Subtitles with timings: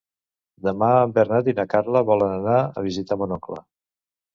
[0.67, 3.65] Demà en Bernat i na Carla volen anar a visitar mon oncle.